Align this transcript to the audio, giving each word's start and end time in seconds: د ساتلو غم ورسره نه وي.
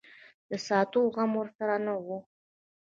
د 0.49 0.51
ساتلو 0.67 1.01
غم 1.15 1.31
ورسره 1.39 1.75
نه 1.85 1.93
وي. 2.05 2.17